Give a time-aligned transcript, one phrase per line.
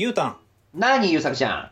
[0.00, 0.36] ゆうたん、
[0.72, 1.70] 何、ゆうさくちゃ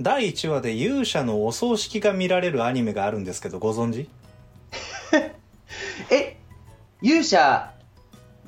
[0.00, 0.02] ん？
[0.02, 4.08] 第1話で勇者のお葬式が見られるアニメがあるんですけど、ご存知？
[6.10, 6.36] え、
[7.02, 7.72] 勇者、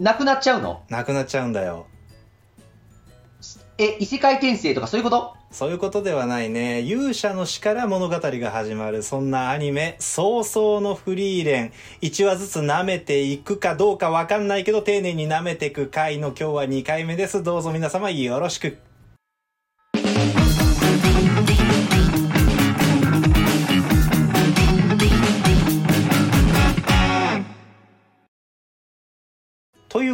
[0.00, 0.82] 亡くなっちゃうの？
[0.88, 1.86] なくなっちゃうんだよ。
[3.78, 5.36] え、異世界転生とかそういうこと？
[5.52, 6.80] そういうことではないね。
[6.80, 11.72] 勇者の死から物語が始まる、そんなアニメ、早々のフリーレン。
[12.02, 17.44] 1話ずつ舐めていくかどうかわかんないけど、丁寧に舐めていく回の今日は2回目です。
[17.44, 18.76] どうぞ皆様よろしく。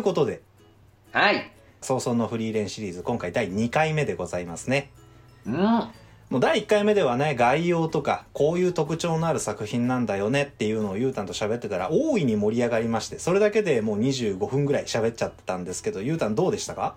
[0.01, 0.43] いうことで、
[1.13, 1.53] はい。
[1.81, 4.91] 早々のフリーレンシリーズ、今回第2回目でございますね。
[5.47, 5.55] うん。
[5.57, 16.97] もう第1回目ではね、概要とか、こういう特徴のある作品なんだよねっていうのをゆうたんと喋ってたら、大いに盛り上がりまして、それだけでもう25分ぐらい喋っちゃったんですけど、ゆうたんどうでしたか？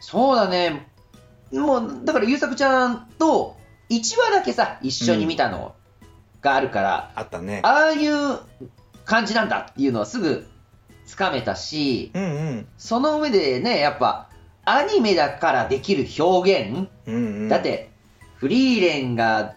[0.00, 0.88] そうだね。
[1.52, 3.56] もう、だから、ゆうさくちゃんと
[3.88, 5.74] 1話だけさ、一緒に見たの
[6.40, 7.60] があるから、あったね。
[7.62, 8.40] ああいう
[9.04, 10.46] 感じなんだっていうのはすぐ
[11.12, 12.66] つかめたし、うんうん。
[12.78, 14.30] その上でね、やっぱ、
[14.64, 17.48] アニメだからできる表現、うんうん。
[17.50, 17.90] だっ、て、
[18.36, 19.56] フリーレンが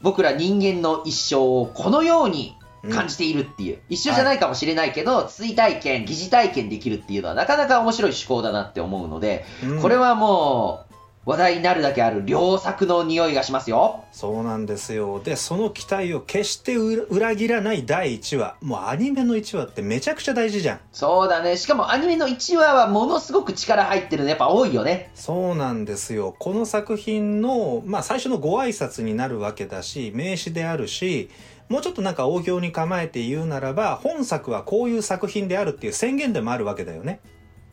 [0.00, 2.56] 僕ら人間の一生をこのように
[2.90, 9.82] 感じているっていう、一緒じゃないかもしれないけど、追体験、疑似体験できるっていうのはなかなか面白い趣向だなって思うので、うん。
[9.82, 10.93] これはもう
[11.26, 14.04] 話題になるだけある良作の匂いがしますよ。
[14.12, 15.20] そうなんですよ。
[15.24, 18.56] で、その期待を決して裏裏切らない第1話。
[18.60, 20.80] もうアニメの1話ってめちゃくちゃ大事じゃん。
[20.92, 21.56] そうだね。
[21.56, 25.10] しかもアニメの1話はものすごく力入ってるのやっぱ多いよね。
[25.14, 26.36] そうなんですよ。
[26.38, 31.30] この作品の、まあ最初のご挨拶になるわけだし、名詞であるし、
[31.70, 37.20] もうちょっとなんか大行に構えて言うならば、本作はこういう作品であるっていう宣言でもあるわけだよね。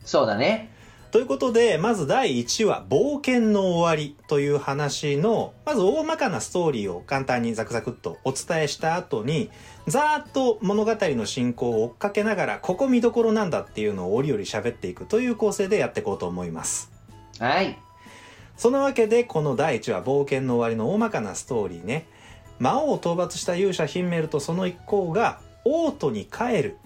[0.04, 0.70] そうだね。
[1.12, 9.50] ということで、まず第1話、冒険の終わりという話の、まず大まかなストーリーを簡単にザクザクっとお伝えした後に、
[9.86, 16.90] ざーっと物語の進行を追っかけながら、ここ見どころなんだっていうのを折々喋っていくという構成でやっていこうと思います。
[17.38, 17.78] はい。
[18.56, 22.06] そのわけで、この第1話、冒険の終わりの大まかなストーリーね。
[22.58, 26.78] 魔王を討伐した勇者ヒンメルとその一行が、王都に帰る。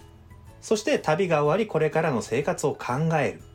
[0.60, 3.45] そして旅が終わり、これからの生活を考える。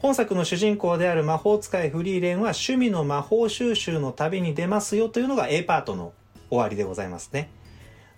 [0.00, 6.12] 本作の主人公である魔法使いフリーレンは趣味の魔法収集の旅に出ますよというのが A パートの
[6.48, 7.50] 終わりでございますね。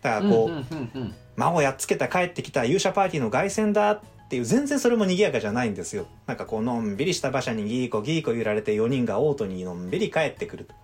[0.00, 0.60] だからこう、
[1.36, 6.06] 魔をやっつけた帰ってきた勇者パーティーの凱旋だっていう全然それも賑やかじゃないんですよ。
[6.26, 10.74] なんかこうのんびりした馬車にギーコギーコ揺られて4人がオートにのんびり帰ってくると、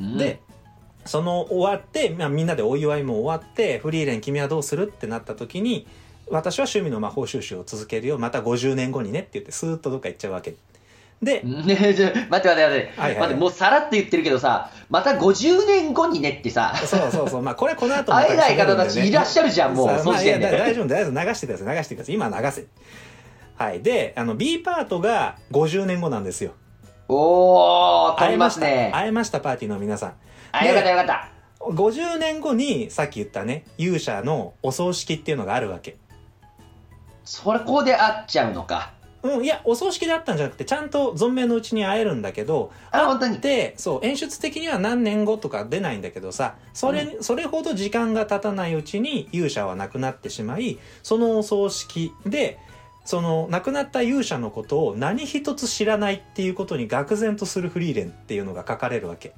[0.00, 0.16] うん。
[0.16, 0.40] で
[1.04, 5.86] その終わって、まあ、みんなでお祝いも終わってフリーレン君はどうするってなった時に
[6.30, 8.18] 私は趣味の魔法収集を続けるよ。
[8.18, 10.54] また50年後にねって言ってスーッとどっか行っちゃうわけ。
[11.22, 12.90] で、ねえ ちょ待って待って待って、はいはい。
[12.96, 16.74] はい待ってもうさらっと言ってるけどさまた50年後にねってさ。
[16.76, 17.42] そうそうそう。
[17.42, 19.88] まあこれこの後 また会えない方たちいらっしゃるじゃんもう。
[19.88, 22.66] さあその大丈夫大丈夫流してください流してください今流せ。
[23.56, 23.82] はい。
[23.82, 26.52] であの B パートが50年後なんですよ。
[27.08, 28.90] おー取りますね。
[28.94, 29.40] 会えました。
[29.40, 30.12] パーティーの皆さん。
[30.52, 31.28] あよかったよかった。
[31.60, 35.96] 50年後にさっき言ったね勇者のお葬式っていうのがあるわけ
[37.28, 38.90] それこで会っちゃうのか。
[39.22, 43.34] うん、いや、お葬式であったんじゃなくて、ちゃんと存命のうちに会えるんだけど、あ本当に。
[43.34, 52.58] 会って、そう、演出的には何年後とか出ないんだけどさ、それ、それほど時間が経たないうちに勇者は亡くなってしまい、そのお葬式で、
[53.04, 59.34] その亡くなった勇者のことを何一つ知らないっていうことに愕然とするフリーレンっていうのが書かれるわけ。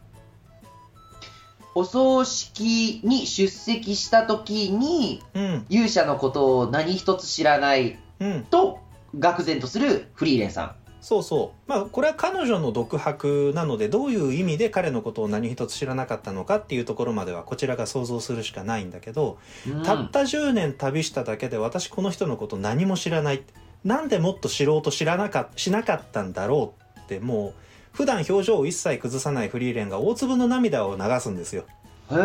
[1.74, 8.44] お葬式に出席した時にうん、勇者のことを何一つ知らないうん。
[8.44, 8.80] と
[9.16, 11.70] 愕然とするフリーレンさそうそう。
[11.70, 23.42] まあ、これは彼女の独白なので、どういう意味で彼のことを何一つ知らなかったのかっていうところまでは、こちらが想像するしかないんだけど、ん、うんたった10年旅しただけで私この人のこと何も知らない。
[23.82, 27.54] なんでもっと知ろうと知らなかしなかったんだろうって、もう、
[27.92, 31.64] 普段表情を一切崩さないフリーレンが大粒の涙を流すんですよ。
[32.10, 32.18] へえ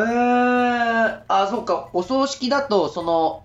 [1.27, 1.89] あそうか。
[1.93, 3.43] お葬式だとその、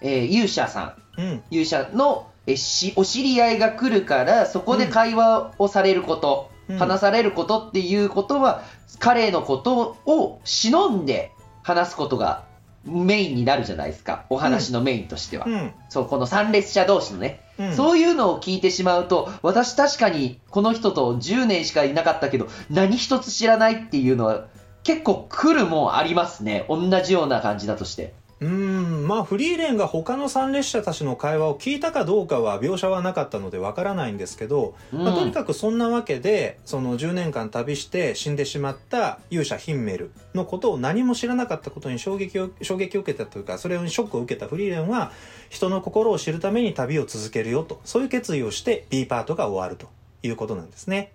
[0.00, 1.20] えー勇者さん。
[1.20, 1.42] うん。
[1.50, 6.78] 勇者のえしお知り合いが来るからそこで会話をされること、うん。
[6.78, 8.62] 話されることっていうことは
[8.98, 11.30] 彼のことを忍んで
[11.62, 12.44] 話すことが
[12.84, 14.24] メインになるじゃないですか。
[14.28, 15.72] お話のメインとしては、うん。
[15.88, 17.40] そうこの参列者同士のね、
[17.76, 24.46] そういうのを聞いてしまうと私確かにこの人と10年しかいなかったけど何一つ知らないっていうのは
[24.82, 26.66] 結構来るもんありますね。
[26.68, 28.12] 同じような感じだとして。
[28.40, 45.12] うーんまあフリーレンが他の参列者たちの会話を聞いたかどうかは描写はなかったのでわからないんですけど、まあ、とにかくそんなわけでその10年間旅して死んでしまった勇者ヒンメルのことを何も知らなかったことに衝撃を衝撃を受けたというかそれにショックを受けたフリーレンは
[45.48, 49.88] 人の心を知るために旅を続けるよとそういう決意をして B パートが終わると
[50.22, 51.12] いうことなんですね。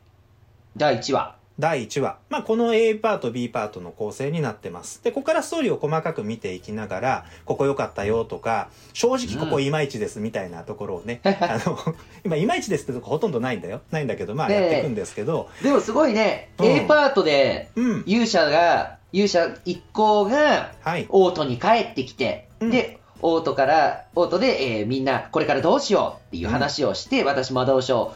[0.77, 1.38] 第1話。
[1.59, 2.17] 第1話。
[2.29, 5.03] まあ、この A パート、B パートの構成になってます。
[5.03, 11.77] で、ここからストーリーを細かく見ていきながら、ここ良かったよとか、正直ここいまいちですみたいなところをね、 あの、
[12.23, 13.81] 今いまいちですってとこほとんどないんだよ。
[13.91, 15.49] ないんだけど、まあやっていくんですけど。
[15.61, 18.03] でもすごいね、うん A パートでうん。
[18.05, 21.07] 勇者が、勇者一行がはい。
[21.09, 28.13] オートに帰ってきて、うんで、オートから、オートで、えーみんなこれからどうしようっていう話をして、私魔導書を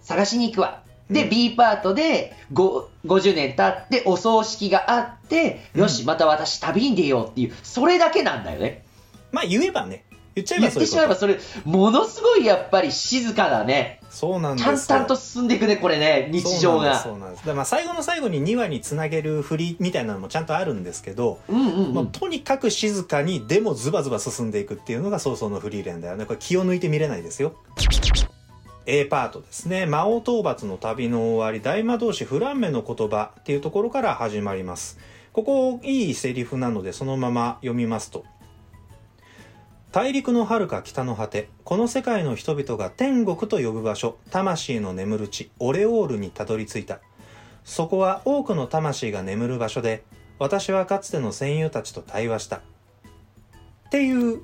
[0.00, 0.84] 探しに行くわ。
[1.10, 8.84] で、うん B パートでご50年経ってお葬式があって、うんよし、また私旅に出ようっていう、それだけなんだよね。
[9.32, 10.04] まあ言えばね、
[10.34, 11.20] 言っちゃえ言ってばそういうこと。
[11.20, 14.00] しまえばそれ、ものすごいやっぱり静かだね。
[14.10, 14.76] そうなんですよ。
[14.76, 16.98] 淡々と進んでいくね、これね、日常が。
[16.98, 17.46] そうなんです。
[17.46, 21.92] でまあ最後の最後に2話につなげる振りみたいなのもちゃんとあるんですけど、うんうんうん。
[21.92, 27.54] もうとにかく静かにでもズバズバ進んでいくっていうのが早々のフリーレンだよねこれ気を抜いて見れないですよ
[28.86, 29.86] A パートですね。
[29.86, 34.98] 魔王討伐の旅の終わり大魔導士フランメの言葉っていうところから始まります。
[35.32, 38.24] ここいいセリフなのでそのまま読みますと。
[39.90, 47.00] 大陸の遥か北の果てこの世界の人々が天国と呼ぶ場所魂の眠る地オレオールにたどり着いた。
[47.64, 50.04] そこは多くの魂が眠る場所で
[50.38, 52.56] 私はかつての戦友たちと対話した。
[52.56, 52.60] っ
[53.90, 54.42] ていう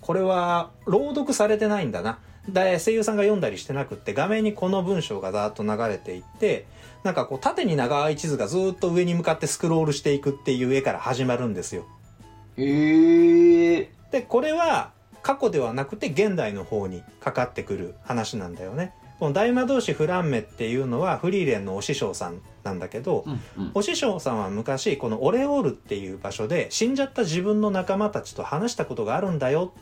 [0.00, 2.20] これは朗読されてないんだな。
[2.48, 6.66] で声優さんが読んだりしてなくって画面にこの文章がざーっと流れていって
[7.02, 11.84] なんかこう縦に長い地図がずーっと上に向かってスクロールしていくっていう絵から始まるんですよ
[12.56, 13.90] へえ。
[14.10, 23.70] でこれは過去ではなくて現代の方にかかってくる話なんだよねこの大魔導士フランメっていうのはフリーレンのお師匠さんなんだけど、うんうん。
[23.74, 29.72] お師匠さんは昔このオレオールっていう場所で死んじゃった自分の仲間たちと話したことがあるんだよ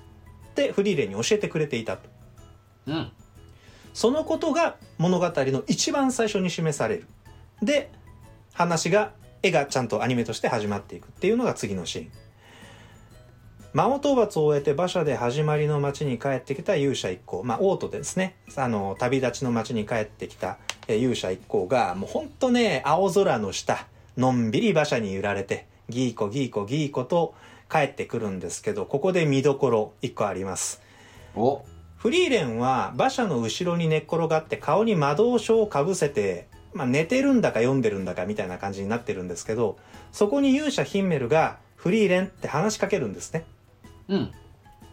[0.50, 2.08] ってフリーレンに教えてくれていたと
[2.86, 3.10] うん。
[3.92, 7.06] そのことが物語の一番最初に示される。
[7.62, 7.90] で
[8.52, 12.10] 話が絵がちゃんとアニメとして始まっていくっていうのが次のシーン。
[13.72, 17.42] 魔王討伐を終えて馬車で始まりの町に帰ってきた勇者一行。
[17.42, 18.36] まあ王都でですね。
[18.56, 23.86] あの旅立ちの町に帰ってきたえー勇者一行がもうほんとね青空の下
[24.16, 27.34] のんびり馬車に揺られてギーコギーコギーコと
[27.70, 30.80] 帰ってくるんですけどここで見どころ一個あります。
[31.34, 31.64] お。
[32.04, 39.78] フリーレンは馬車の後ろに寝っ転がって顔に魔導書をかぶせて、まあ、寝てるんだか読んでるんだかみたいな感じになってるんですけど
[40.12, 43.46] そこに勇者ヒンメルがフリーレンって話しかけるんですね。
[44.08, 44.32] うん。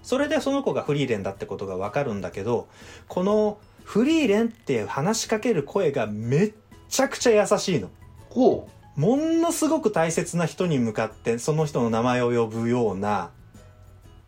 [0.03, 2.69] それでその子がフリーレンだってことがわかるんだけど
[3.09, 6.53] このフリーレンって話しかける声がめっ
[6.87, 7.89] ちゃくちゃ優しいの。
[8.29, 13.31] ほものすごく大切な人に向かってその人の名前を呼ぶような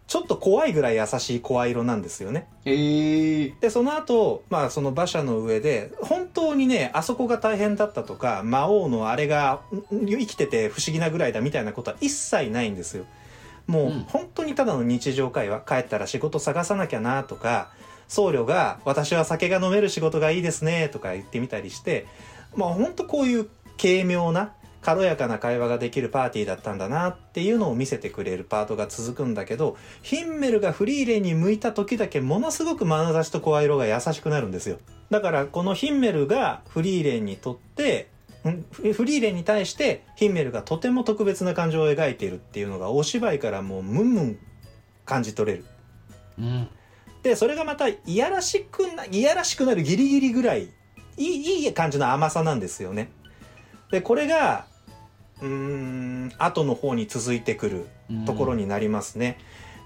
[0.06, 2.48] ちょっと怖いぐらい優しい声色なんですよね。
[2.66, 3.50] え。
[3.62, 9.62] でその後、まあその馬車の上で本当にねあそこが大変だったとか魔王のあれが
[9.92, 13.06] ん生きてて不思議なぐらいだみたいなことは一切ないんですよ。
[13.66, 14.04] もううん。
[14.08, 17.72] 本当にただの日常会話帰ったら仕事探さなきゃなとか
[18.08, 22.06] 僧侶が「私は酒が飲める仕事がいいですね」とか言ってみたりして
[22.56, 23.50] まあ本当こういう
[23.82, 24.54] 軽妙な
[24.84, 34.80] 軽やかな会話ができるパーティーだったんだなっていうのを見せてくれるパートが続くんだけどヒンメルがフリーレンに向いた時だけものすごく眼差しと声色が優しくなるんですよ。
[35.10, 38.10] だからこのヒンメルがフリーレンにとって
[38.44, 44.40] フリーレンに対してヒンメルがとても特別な感情を描いているっていうのがお芝居からもうムンムン
[45.06, 45.66] 感じ取れる。
[46.38, 46.68] うん。
[47.22, 53.10] でそれがまたいやらしくないやらしくなるギリギリぐらいいいいい感じの甘さなんですよね。
[53.92, 54.66] でこれが
[55.42, 57.88] うーん後の方に続いてくる
[58.26, 59.38] ところになりますね、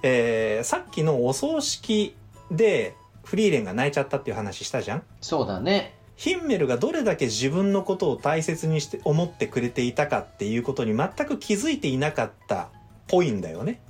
[0.03, 2.15] えーさっきのお葬式
[2.51, 5.93] でフリーレンが泣いちゃったっていう話したじゃんそうだね。
[6.15, 12.67] ヒンメルがどれだけ自分のことを大切にして思ってくれていたかっていうことに全く気づいていなかったっ
[13.07, 13.81] ぽいんだよね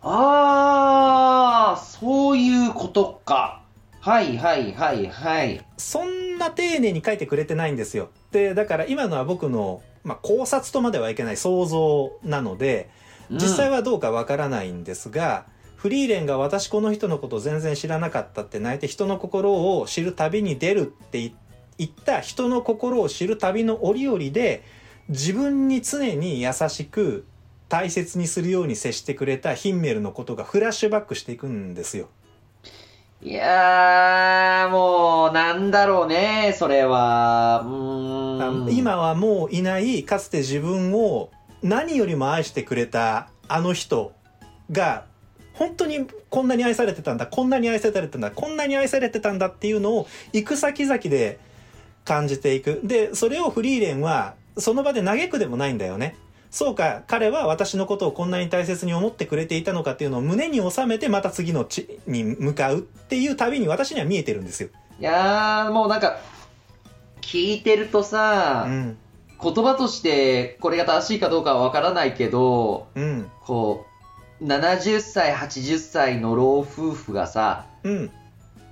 [0.00, 3.62] ああ、そういうことか。
[4.00, 5.64] はいはいはいはい。
[5.76, 12.90] そんな丁寧に書いてくれてないんですよでだから今のは僕の、まあ、考察とまではいけない想像なので
[13.30, 15.44] 実際は、はどうかわからないんですが、
[15.76, 21.32] フリーレンが私この人のこと全然知らなかったって泣いて人の心を知る旅に出るって
[21.78, 24.64] 言った人の心を知る旅の折々で
[25.08, 27.26] 自分に常に優しく
[27.68, 32.08] 大切にするように接してくれたヒンメルのことがフラッシュバックしていくんですよ。
[33.20, 37.62] いやー、もう、なんだろうね、それは。
[37.64, 38.72] うーん。
[38.72, 41.30] 今はもういないかつて自分を
[41.62, 44.12] 何よりも愛してくれたあの人
[44.70, 45.04] が
[45.54, 51.40] 本当にこんなに愛されてたんだこんなに愛されてたんだこんなに愛されてたんだっていうのを行く先々で
[52.04, 56.16] 感じていくでそれをフリーレンはその場で嘆くでもないんだよね
[56.50, 64.70] そうか彼は私のことをこんなに大切に思ってくれていたのかっていうのを胸に収めてまた次の地に向かうっていう旅に私には見えてるんですよ。
[64.98, 66.18] いやー、もうなんか、
[67.20, 68.98] 聞いてるとさ、うん。
[69.40, 73.30] 言葉としてこれが正しいかどうかはわからないけど、うん。
[73.44, 73.86] こ
[74.40, 78.10] う、70歳、80歳の老夫婦がさ、うん。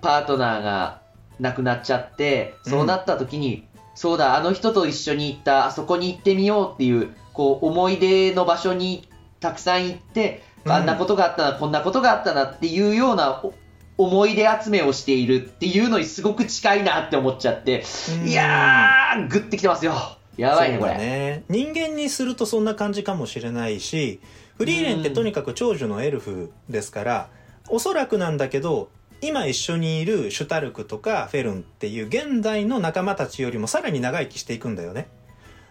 [0.02, 1.02] パートナーが
[1.38, 9.08] 亡くなっちゃって、そうなった時に、そうだ、あの人と一緒に行った、あそこに行ってみようっていう、こう、思い出の場所に
[9.40, 13.54] たくさん行って、うんあんなことがあったな、こんなことがあったなっていうようなお
[13.98, 17.84] 思い出集めをしているっていうのにすごく近いなって思っちゃって、
[18.20, 19.94] うんいやー、グッてきてますよ。
[20.36, 20.94] やばいね、これ。
[20.94, 24.20] ね人間にするとそんな感じかもしれないし
[24.58, 27.28] フリーレンってとにかく長寿のエルフですから
[27.68, 35.08] おそらくなんだけど今一緒にいるシュタルクとかフェルンっていう現代の仲間たちよりもさらに長生きしていくんだよね。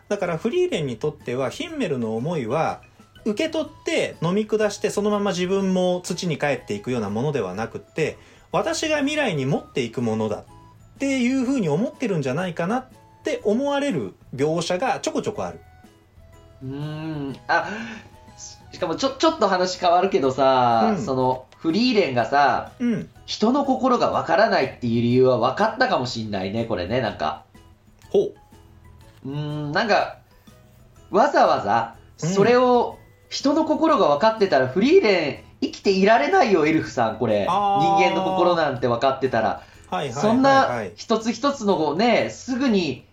[0.10, 2.82] だからフリーレンにとってはヒンメルの思いは
[3.26, 8.18] 受け取って飲み下してそのまま自分も土に帰っていくようなものではなくって
[8.52, 10.46] 私が未来に持っていくものだ
[10.96, 12.88] っていうふうに思ってるんじゃないかなっ
[13.24, 15.60] て思われる描写がちょこちょこある。
[16.64, 17.68] うーん、あ、
[18.72, 21.04] しかもちょ、ちょっと話変わるけどさ、うん。
[21.04, 23.10] その、フリーレンがさ、うん。
[23.26, 27.44] 人の心がわからないっていう理由は分かったかもしんないね、これね、なんか。
[28.12, 28.34] ほ
[29.26, 29.28] う。
[29.28, 30.20] うーん、なんか、
[31.10, 37.46] わざわざ、うんそれを、人の心が分かってたら、フリーレン、生きていられないよ、エルフさん、これ。
[37.46, 39.64] 人間の心なんて分かってたら。
[39.90, 40.14] はいはいはい、はい。
[40.14, 43.08] そんな一つ一つのね、すぐに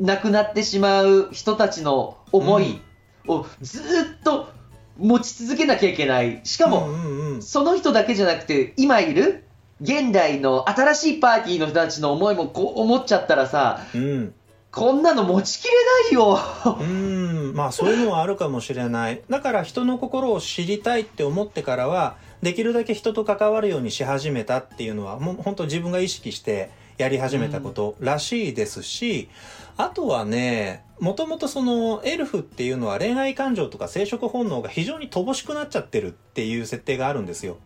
[0.00, 2.80] 亡くなってしまう人たちの思い
[3.28, 4.48] をずーっと
[4.96, 6.40] 持ち続けなきゃいけない。
[6.44, 9.44] しかも、うんうんうん、その人だけじゃなくて、今いる
[9.80, 14.34] 現代の新しいパーティーの人たちの思いもこう思っちゃったらさ、うん。
[14.70, 15.72] こんなの持ちきれ
[16.04, 16.38] ないよ。
[16.80, 17.54] うん。
[17.54, 19.22] まあそういうのはあるかもしれない。
[19.30, 29.28] だから人の心を知りたいって思ってからは、できるだけ人と関わるようにし始めたっていうのは、もう本当自分が意識してやり始めたことらしいですし、
[29.76, 37.56] あとはね、もともとそのエルフっていうのは恋愛感情とか生殖本能が非常に乏しくなっちゃってるっていう設定があるんですよ。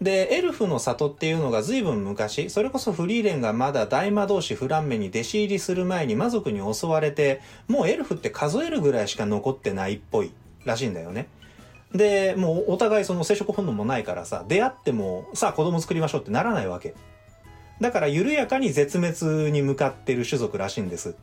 [0.00, 10.32] で、エルフの里っていうのが随分昔、それこそフリーレンがまだ大魔導士フランメに弟子入りする前に魔族に襲われて、もうエルフって数えるぐらいしか残ってないっぽい
[10.64, 11.28] らしいんだよね。
[11.94, 16.94] で、もうお互いその生殖本能もないからさ、出会ってもさあ子供作りましょうってならないわけ。
[17.80, 21.14] だから緩やかに絶滅に向かってる種族らしいんです。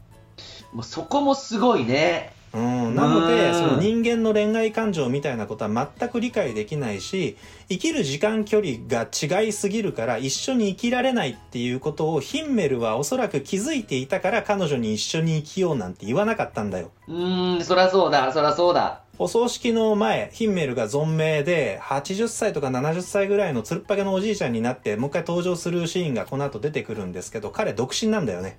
[0.72, 2.34] もうそこもすごいね。
[2.54, 7.36] うん、なので、うんその人間の恋愛感情みたいなことは全く理解できないし、
[7.68, 16.92] 生きる時間距離が違いすぎるから一緒に生きられないっていうことをヒンメルはおそらく気づいていたから彼女に一緒に生きようなんて言わなかったんだよ。
[17.08, 19.03] うーん、そらそうだ、そらそうだ。
[19.20, 28.58] お葬式の前、ヒンメルが存命で80歳とか70歳ぐらいのつるっぱげのおじいちゃんになってもう一回登場するシーンがこの後出てくるんですけど、彼独身なんだよね。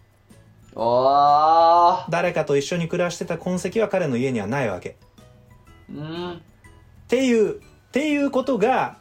[2.09, 4.97] 誰かと一緒に暮らしてた痕跡は彼の家にはないわけ。
[5.93, 6.33] ん。
[6.35, 6.41] っ
[7.09, 8.99] ていう、っていうことが、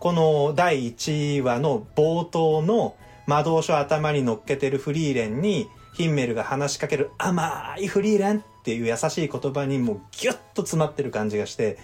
[0.00, 2.96] この第1話の冒頭の
[3.26, 11.78] 魔導書頭に乗っけてるフリーレンに、ヒンメルが話しかける甘いフリーレンっていう優しい言葉にもうギュッと詰まってる感じがして、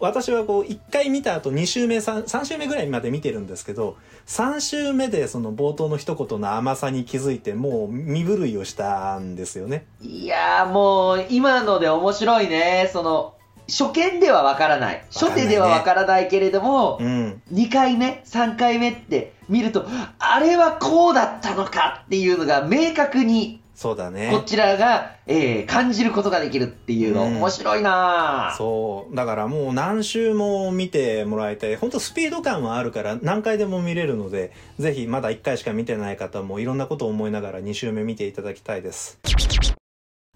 [0.00, 9.86] 私はこう1回見た後2週目 3, 3週目ぐらいまで見てるんですけど3週目でその冒頭の一言の甘さに気づいてもう身震いをしたんですよね。
[10.00, 12.90] いやーもう、今ので面白いね。
[12.92, 13.34] その、
[13.68, 15.04] 初見ではわからない。
[15.10, 17.42] 初手ではわからないけれども、うん。
[17.52, 19.86] 2回目、3回目って見ると、
[20.18, 24.30] あれはこうだったのかっていうのが明確に、そうだね。
[24.32, 29.14] こちらが、えー感じることができるっていうの、うん面白いなぁそう。
[29.14, 31.76] だからもう何週も見てもらいたい。
[31.76, 39.20] 本当スピード感はあるから何回でも見れるので、ぜひまだ1回しか見てない方もいろんなことを思いながら2週目見ていただきたいです。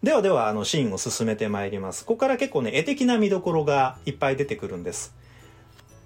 [0.05, 2.05] ではでは、あの、シーンを進めてまいります。
[2.05, 5.17] ここから結構ね、絵的な見どころがいっぱい出てくるんです。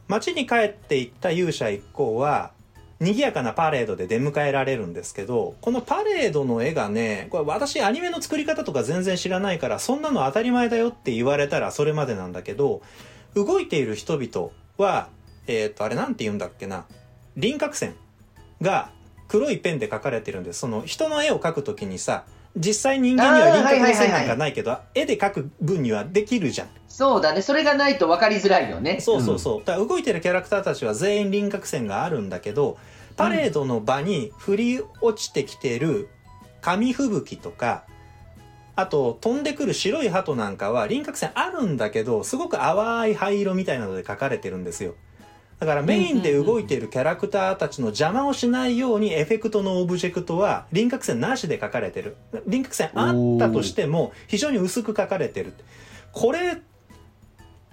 [0.09, 2.52] 街に帰っていった勇者一行は、
[2.99, 12.81] 賑やかなパレードで出迎えられるんですけど、このパレードの絵がね、これ私アニメの作り方とか全然知らないから、そんなの当たり前だよって言われたらそれまでなんだけど、
[13.35, 15.09] 動いている人々は、
[15.47, 16.87] えっ、と、あれなんて言うんだっけな、
[17.37, 17.95] 輪郭線
[18.62, 18.91] が
[19.29, 20.61] 黒いペンで描かれてるんです。
[20.61, 22.25] その人の絵を描くときにさ、
[22.57, 26.69] 実際人間には輪郭の線なんかないけど、絵で描く分にはできるじゃん。
[26.89, 27.43] そうだね。
[27.43, 29.01] それがないと分かりづらいよね。
[29.01, 29.59] そうそうそう。
[29.59, 32.79] だから動いてるキャラクターたちは全員輪郭線があるんだけど、
[33.17, 36.09] パレードの場に降り落ちてきてる
[36.63, 37.85] 紙吹雪とか、
[38.75, 44.95] あと飛んでくる白い鳩なんかは輪郭線あるんだけど、すごく淡い灰色みたいなので描かれてるんですよ。
[45.59, 52.17] だからメインで動いているキャラクターたちの邪魔をしないようにエフェクトのオブジェクトは輪郭線なしで描かれてる。
[52.47, 55.55] 輪郭線あったとしても非常に薄く描かれてる。
[56.13, 56.61] これ、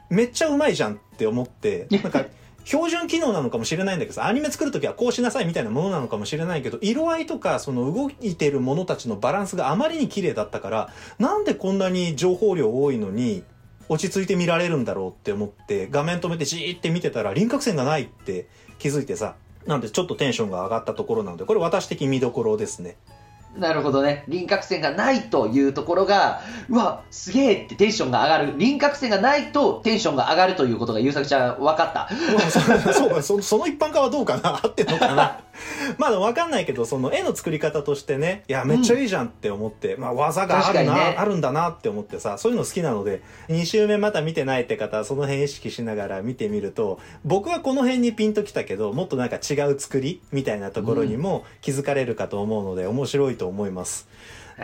[0.09, 2.25] めっちゃうまいじゃんって思って、なんか
[2.65, 13.43] 標準機能なのかもしれないんだけど、アニメ作るときはこうしなさいみたいなものなのかもしれないけど、色合いとかその動いてるものたちのバランスがあまりに綺麗だったから、なんでこんなに情報量多いのに、
[13.89, 18.47] 落ち着いて見られるんだろうって思って、画面止めてじーって見てたら輪郭線がないって
[18.79, 19.35] 気づいてさ、
[19.65, 22.97] なんでちょっとテンションが上がったところなので、これ私的見どころですね。
[23.57, 24.23] なるほどね。
[24.27, 28.57] 輪郭線がないというところが、うわ、すげえってテンションが上がる。
[28.57, 32.09] 輪郭線がないとテンションが上がるということが、ゆうさくちゃん分かった。
[32.91, 34.59] そそその一般化はどうかな？
[34.63, 35.39] 合ってんのかな？
[35.97, 54.07] まあでも分かんないけどその絵の作り方としてねいやめっちゃいいじゃんって思って、まあ技があるな、ねあるんだなって思ってさそういうの好きなので2週目まだ見てないって方はその辺意識しながら見てみると僕はこの辺にピンときたけどもっとなんか違う作りみたいなところにも気づかれるかと思うので面白いと思います。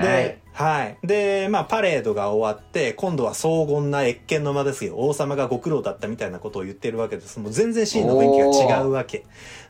[0.02, 0.98] で、はい。
[1.08, 4.96] で、まあ、パレードが終わって、今度は荘厳な謁見の間ですよ。
[4.98, 7.40] 王様がご苦労だったみたいなことを言ってるわけです。
[7.40, 9.24] もう全然シーンの雰囲気が違うわけ。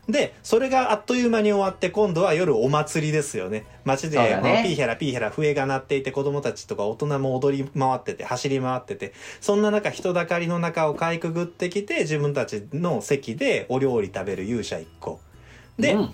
[0.08, 3.66] で、それがあっという間に終わって、今度は夜お祭りですよね。
[3.86, 15.20] 街で、ねまあピーヒャラピーヒャラ笛が鳴っていて、子供たちとか大人も踊り回ってて、走り回ってて、そんな中、人だかりの中をかいくぐってきて、自分たちの席でお料理食べる勇者一行。
[15.78, 16.14] で、うん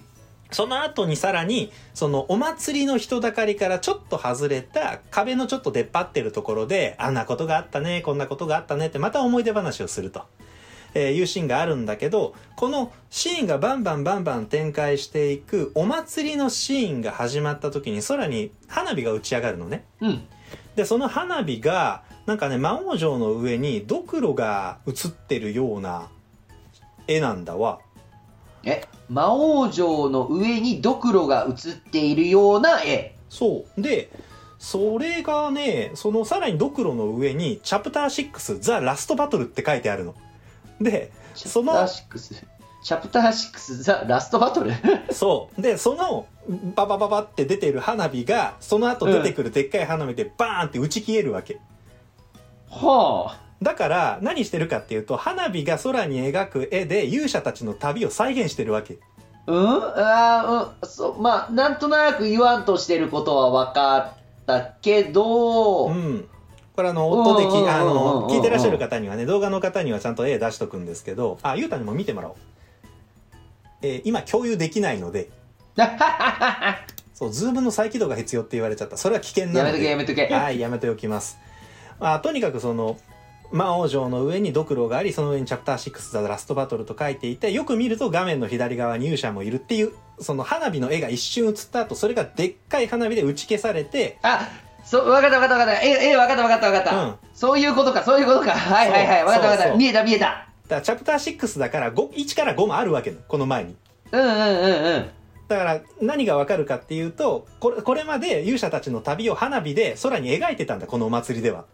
[0.52, 10.24] その後にさらに、そのお祭りの人だかりからちょっと外れた壁のちょっと出っ張ってるところで、あんなことがあったね、こんなことがあったねってまた思い出話をすると。
[10.96, 19.84] えーいうシーンがあるんだけど、このシーンがバンバンバンバン展開していくお祭りのシーンが始まった時に空に花火が打ち上がるのね。
[20.00, 20.25] うん。
[20.75, 26.08] で、その花火が、なんかね、魔王城の上にドクロが映ってるような
[27.08, 27.79] 絵なんだわ。
[28.66, 33.16] え、魔王城の上にドクロが映っているような絵。
[33.30, 33.82] そう。
[33.82, 34.10] で、
[34.58, 40.16] それがね、そのさらにドクロの上に、チャプター6、ザ・ラストバトルって書いてあるの。
[40.82, 42.46] で、そのチャプター6。
[42.84, 44.72] チャプター6、ザ・ラストバトル？
[45.14, 45.62] そう。
[45.62, 46.25] で、その、
[46.75, 51.60] ババババって出てる花火が、その後出てくるでっかい花火でバーンって打ち消えるわけ。
[52.70, 53.45] はあ。
[53.61, 58.98] だから、何してるかっていうと、花火が空に描く絵で勇者たちの旅を再現してるわけ。
[59.48, 59.83] うん？
[59.96, 60.89] あーうん。
[60.89, 64.13] そう、まあ、なんとなく言わんとしてることは分かっ
[64.46, 66.27] たけど、うん。
[66.75, 72.35] これあの、音であの、聞いてらっしゃる方にはね、動画の方にはちゃんと絵出しとくんですけど、あ、ゆうたにも見てもらおう。
[73.81, 75.29] えー今共有できないので、
[77.13, 78.98] そう、ズームの再起動が必要って言われちゃった。
[78.98, 79.83] それは危険なので。
[79.85, 80.44] やめとけやめとけ。
[80.44, 81.37] はい、やめておきます。
[82.00, 82.98] まあ、とにかくその、
[83.55, 94.50] 魔王城の上にドクロがあり、その上にチャプター6ザラストバトルと書いていて、よく見ると画面の左側に勇者もいるっていう、その花火の絵が一瞬映った後、それがでっかい花火で打ち消されて、あ、
[94.83, 95.81] そう、わかったわかったわかった。
[95.81, 97.03] え、え、わかったわかったわかった。
[97.03, 98.51] うんそういうことか、そういうことか。
[98.51, 99.24] はいはいはい。
[99.25, 99.75] わかったわかった。
[99.75, 100.48] 見えた見えた。
[100.70, 103.75] だチャプター6だから5、1から5もあるわけの、この前に。
[104.11, 105.09] うんうんうんうん。
[105.48, 111.65] だから何がわかるかっていうと、これ、これまで勇者たちの旅を花火で空に描いてたんだ、このお祭りでは。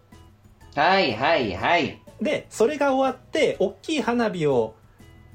[0.75, 2.01] はいはいはい。
[2.21, 4.75] で、それが終わって、大きい花火を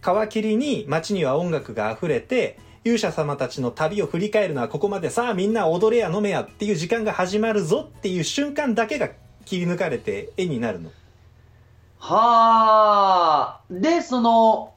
[0.01, 9.11] 皮切りに街には音楽が溢れて、勇者様たちの旅を振り返るのはここまでさあみんな踊れや飲めやっていう時間が始まるぞっていう瞬間だけが
[9.45, 10.91] 切り抜かれて絵になるの。
[11.99, 13.61] はあ。
[13.69, 14.73] で、その、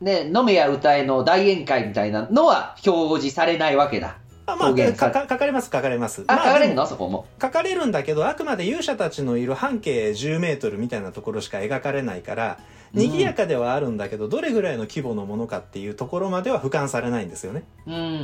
[0.00, 4.19] ね、飲めや歌えの大宴会みたいなのは表示されないわけだ。
[4.52, 6.24] あまあ、表現さかか書かれます書かれます。
[6.26, 6.86] あ、ま書かれんでもの？
[6.86, 7.26] そこも。
[7.40, 12.58] 書かれるんだけど、あくまで勇者たちのいる半径10メートルみたいなところしか描かれないから、
[12.92, 17.62] 賑やかではあるんだけど、どれぐらいの規模のものかっていうところまでは俯瞰されないんですよね。
[17.86, 18.14] うんうんうんう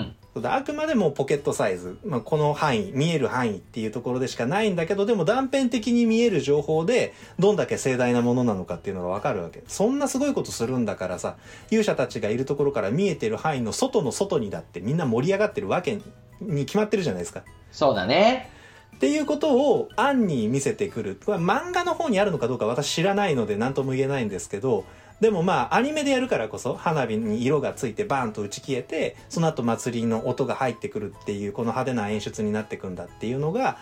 [0.00, 0.14] ん。
[0.34, 11.36] あくまでもポケットサイズ、まあ、この範囲見える範囲っていうところでしかないんだけどでも断片的に見える情報でどんだけ盛大なものなのかっていうのがわかるわけそんなすごいことするんだからさ
[11.70, 15.98] 勇者たちがいるところから見えてる範囲の外の外にだってみんな盛り上がってるわけ
[16.40, 18.50] に決まってるじゃないですかそうだね。
[18.96, 21.20] っていうことをアンに見せてくる。
[21.24, 24.84] これは漫画の方にあるのかどうか私知らないので何とも言えないんですけど、
[25.20, 33.78] でもまあアニメでやるからこそ花火に色がついてバーンと打ち消えて、その後祭りの音が入ってくるっていうこの派手な演出になってくんだっていうのが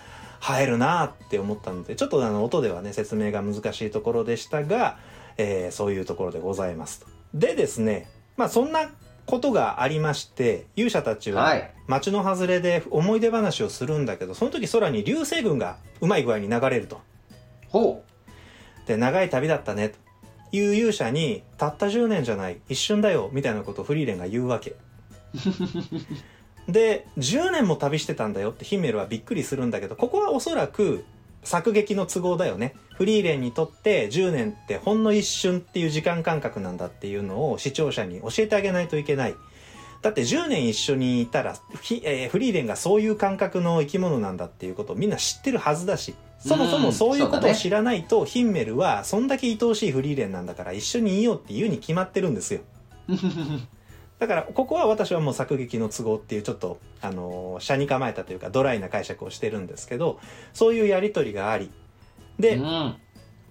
[0.59, 4.99] 映えるなって思ったので、ちょっとあの音ではね説明が難しいところでしたが、
[5.37, 7.07] えーそういうところでございますと。
[7.35, 8.90] でですね、まあそんな
[9.27, 11.72] ことがありまして、勇者たちは、はい。
[11.88, 17.01] 街の外れで思い出話をするんだけどその時空に流星群がうまい具合に流れると
[17.68, 18.03] ほ
[18.87, 19.99] で長い旅だったねと
[20.52, 24.76] いう勇者にたった10年じゃない一瞬だよみたいなことをフリーレンが言うわけ。
[26.68, 31.04] で10年も旅してたんだよってヒメルはびっくりするんだけどここはおそらく
[31.44, 32.74] 作劇の都合だよね。
[32.94, 39.35] フリーレンにとって10年ってほんの一瞬っていう時間感覚なんだっていうのを視聴者に教えてあげないといけない。
[40.02, 46.14] だって10年一緒にいたらひ、えーフリーレンがそういう感覚の生き物なんだっていうことをみんな知ってるはずだし
[46.46, 52.61] そもそもそういうことを知らないと、ヒンメルはそんだけ愛おしいフリーレンなんだから一緒にいようっていうに決まってるんですよ
[53.09, 53.12] う。
[54.18, 60.18] だからここは私はもう作劇の都合っていうちょっとあのー車に構えたというかドライな解釈をしてるんですけど
[60.54, 61.70] そういうやり取りがあり
[62.38, 62.94] で、うん。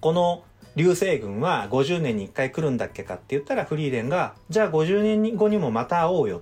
[0.02, 0.44] この
[0.76, 6.42] 流星群は50年に1回来るんだっけかって言ったらフリーレンがじゃあ50年後にもまた会おうよ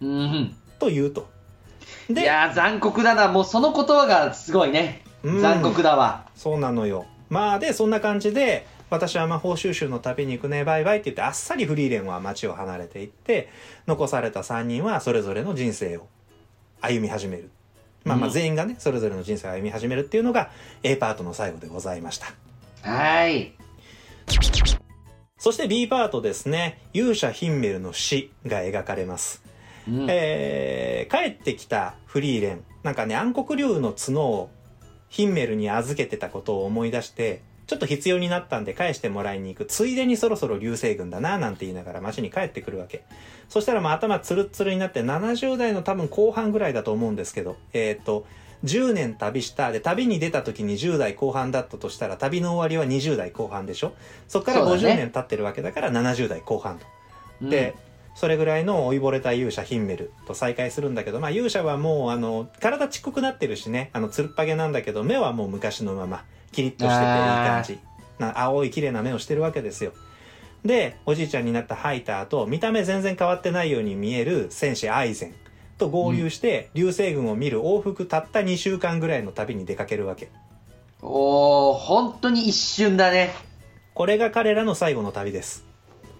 [0.00, 0.56] うん。
[0.78, 1.28] と言うと。
[2.08, 3.28] いやー、残酷だな。
[3.28, 5.02] もうその言葉がすごいね。
[5.22, 6.26] うん残酷だわ。
[6.34, 7.06] そうなのよ。
[7.28, 13.50] まあでそんな感じで私は魔法収集の旅に行くねバイバイって言ってあっさりフリーレンは街を離れていって
[13.86, 16.06] 残された3人はそれぞれの人生を
[16.80, 17.50] 歩み始める。
[18.04, 20.50] まあまあうん全員がね、それぞれの人生を歩み始めるっていうのが
[20.82, 22.32] A パートの最後でございました。
[22.82, 23.52] はい。
[25.36, 29.42] そして B パートですね、勇者ヒンメルの死が描かれます。
[29.86, 34.50] うんえー帰ってきたフリーレンなんかね暗黒竜の角を
[35.08, 39.66] ヒンメルに預けてたことを思い出してちょっと必要になったんで返してもらいに行く。
[39.66, 43.04] ついでにそろそろ流星群だななんて言いながら街に帰ってくるわけ。
[43.50, 48.26] そしたらまあ頭ツルッツルになって70代の多分後半ぐらいだと思うんですけどえっ、と
[48.64, 53.92] 10年旅したで旅に出た時に10代後半だったとしたら旅の終わりは20代後半でしょ？
[54.28, 54.96] そっから50そうだね。
[54.96, 56.86] 年経ってるわけだから70代後半と。
[57.42, 57.50] うん。
[57.50, 57.74] で、
[58.18, 67.78] それぐらいの老いぼれた勇者ヒンメルと再会するんだけど、まあ勇者はもうあの、体ちっこくなってるしね、あの、つるっぱげなんだけど、目はもう昔のまま、キリッとしてていい感じ。
[68.18, 69.92] な青い綺麗な目をしてるわけですよ。
[70.64, 75.34] で、おじいちゃんになったハイターと、見た目全然変わってないように見える戦士アイゼン
[75.78, 80.28] と合流して、流星群を見る往復たった2週間ぐらいの旅に出かけるわけ。
[81.02, 83.30] おー、本当に一瞬だね。
[83.94, 85.64] これが彼らの最後の旅です。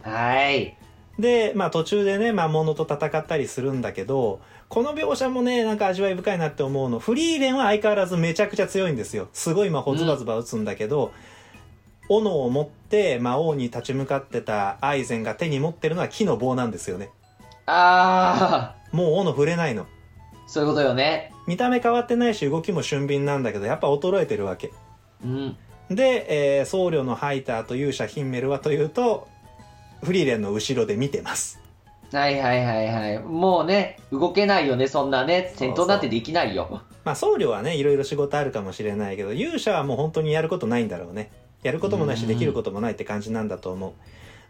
[0.02, 0.77] はい。
[1.18, 6.98] で、まあ途中でね、魔物と戦ったりするんだけど、この描写もね、なんか味わい深いなって思うの。
[6.98, 9.28] フリーレンは相変わらずめちゃくちゃ強いんですよ。
[9.33, 11.12] すごい魔法ズバズバ打つんだけど、
[12.09, 17.11] 斧を持って魔王に立ち向かってたアイゼンが手に持ってるのは木の棒なんですよね。
[17.66, 19.85] あもう斧触れないの。
[19.85, 19.87] ー、
[20.46, 21.33] そういうことよね。
[21.46, 24.72] 見た目変わってないし動きも俊敏なんだけど、やっぱ衰えてるわけ。
[25.22, 25.57] うん。
[25.90, 29.28] で、えー僧侶のハイターと勇者ヒンメルはというと、
[30.02, 31.61] フリーレンの後ろで見てます。
[32.12, 33.18] はいはいはいはい。
[33.18, 35.52] もうね、動けないよね、そんなね。
[35.56, 36.82] 戦闘なんてできないよ。
[37.08, 41.30] まあ僧侶はねいろいろ仕事あるかもしれないけど勇者はもう本当にやることないんだろうね
[41.62, 43.92] やることもないしうんできることもないって感じなんだと思う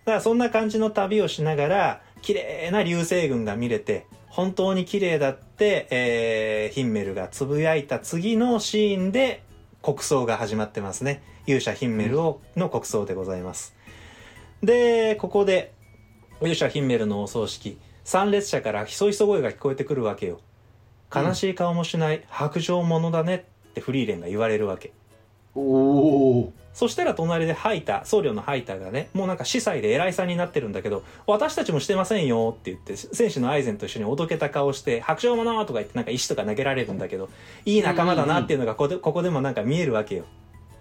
[0.04, 9.44] だからそんな感じの旅をしながら綺麗な流星群が見れて本当に綺麗だって、えーヒンメルがつぶやいた次のシーンで
[9.80, 13.76] 国葬が始まってますね勇者ヒンメルをの国葬でございます
[14.62, 15.72] でここで
[16.40, 17.78] 勇者ヒンメルのお葬式。
[18.04, 20.40] 参列者からひそひそ声が聞こえてくるわけよ。
[21.14, 24.92] 悲しい顔もしない白状者だねってフリーレンが言われるわけ。
[25.54, 26.50] おー。
[26.78, 37.30] そしたら隣でハイター僧侶のハイターがねもうなんか司祭で偉いさんになってるんだけど私たちもしてませんよって言って戦士のアイゼンと一緒におどけた顔して白状者とか言ってなんか石とか投げられるんだけど
[37.64, 40.24] いい仲間だなっていうのがここでここでもなんか見えるわけよ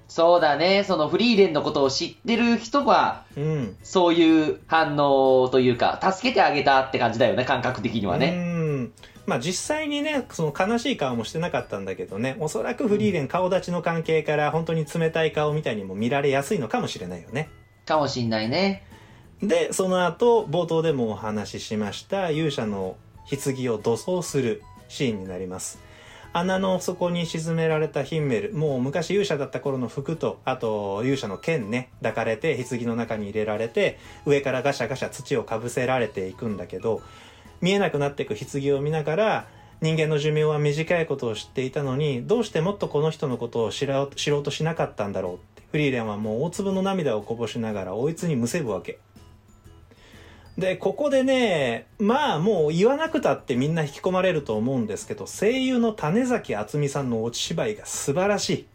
[0.08, 0.84] そうだね。
[0.84, 8.32] そのフリーレンのことを知ってる人は、うんそういう反応というか、助けてあげたって感じだよね、感覚的にはうね。
[8.32, 8.92] ん
[9.28, 17.50] まあ実際にねその悲しい顔もしてなかったんだけどねおそらくフリーレン顔立ちの関係から本当に冷たい顔みたいにも見られやすいのかもしれないよね
[17.86, 18.84] かもしんないね。
[19.44, 22.96] でその後冒頭でもお話ししました勇者の
[23.30, 25.80] 棺を土葬するシーンになります
[26.38, 28.54] 穴の底に沈められたヒンメル。
[28.54, 31.90] もう昔勇者だった頃の服とあと勇者の剣ね。
[31.98, 37.02] 抱かれて棺の中に入れられて上からガシャガシャ土をかぶせられていくんだけど
[37.60, 39.48] 見えなくなっていく棺を見ながら
[39.82, 45.64] 人間の寿命は短いことを知っていたのにどうしてもっとこの人のことを知ろう知ろうとしなかったんだろうって。
[45.72, 49.00] フリーレンはもう大粒の涙をこぼしながら追いつにむせぶわけ。
[50.58, 58.68] でここでねまあもう言わなくたってみんな引き込まれると思うんですけど声優の種崎敦美さんの落ち芝居が素晴らしい。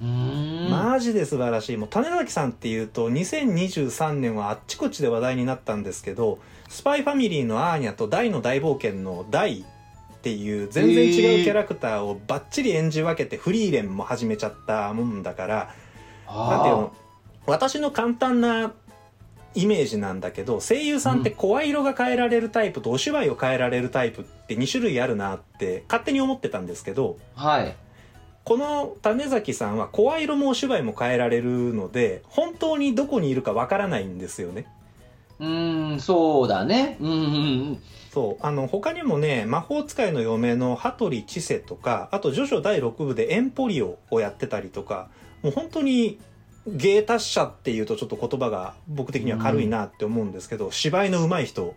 [0.00, 0.68] うん。
[0.70, 1.76] マジで素晴らしい。
[1.76, 6.38] もう種崎さんっていうと2023年はあっちこっちで話題になったんですけど
[6.70, 9.64] 「スパイファミリー」のアーニャと「大の大冒険」の「大」っ
[10.22, 15.74] ていう全然違うキャラクターをバッチリ演じ分けてフリーレンも始めちゃったもんだから
[16.28, 16.92] なんていうの
[17.46, 18.72] 私の簡単な
[19.54, 27.76] イメージなんだけど声優さんって声色が変えられるタイプとお芝居を変えられるタイプって2種類あるなって勝手に思ってたんですけどはい。
[28.44, 34.66] この種崎さんは声色もお芝居も変えられるので本当にどこにいるかわからないんですよね。
[35.38, 36.96] うーんそうだね。
[37.00, 37.18] うんうんう
[37.72, 37.82] ん。
[38.12, 38.44] そう。
[38.44, 45.08] あの他にもね魔法使いの嫁の羽鳥千世とかあとジョジョ第6部でエンポリオをやってたりとか
[45.42, 46.18] もう本当に
[46.66, 51.74] 芸達者っていうとちょっと言葉が僕的には軽いなって思うんですけど、芝居の上手い人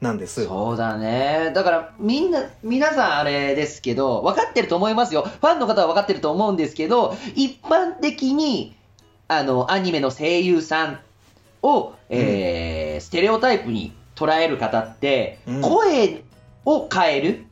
[0.00, 0.44] なんです。
[0.44, 1.52] そうだね。
[1.54, 5.22] だから、みんな、皆さんあれですけど、分かってると思いますよ。
[5.22, 8.76] ファンの方は分かってると思うんですけど、一般的に、
[9.28, 11.00] あの、アニメの声優さん
[11.62, 15.60] を、えーステレオタイプに捉える方って、うん。
[15.62, 16.22] 声
[16.64, 17.44] を変える、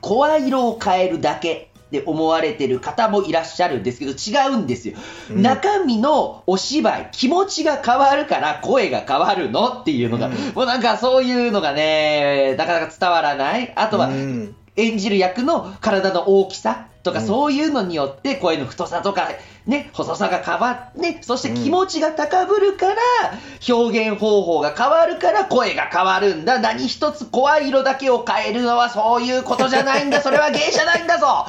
[0.00, 4.96] 声色を変えるだけで思われてる方もいらっしゃるんですけど、違うんですよ。
[5.30, 13.72] うん中身のお芝居、気持ちが変わるから声が変わるのっていうのが、うんもうなんかそういうのがね、なかなか伝わらない。
[13.76, 19.28] あとは、うん演じる役の体の大きさとか、うんそういうのによって声の太さとか、
[19.66, 22.96] ね、細さが変わって、そして気持ちが高ぶるから、
[23.68, 26.58] 表現方法が変わるから声が変わるんだ。
[26.58, 30.20] 何一つ声色だけを変えるのはそういうことじゃないんだ。
[30.20, 31.46] それは芸じゃないんだぞ